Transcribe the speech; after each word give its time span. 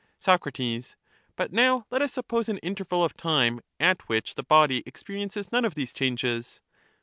Soc. 0.17 0.47
But 1.35 1.51
now 1.53 1.85
let 1.91 2.01
us 2.01 2.11
suppose 2.11 2.49
an 2.49 2.57
interval 2.63 3.03
of 3.03 3.15
time 3.15 3.61
at 3.79 4.09
which 4.09 4.33
the 4.33 4.41
body 4.41 4.81
experiences 4.87 5.51
none 5.51 5.63
of 5.63 5.75
these 5.75 5.93
changes. 5.93 6.59